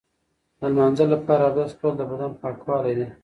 د 0.59 0.61
لمانځه 0.71 1.05
لپاره 1.13 1.43
اودس 1.45 1.71
کول 1.79 1.93
د 1.97 2.01
بدن 2.11 2.31
پاکوالی 2.41 2.93
دی. 2.99 3.07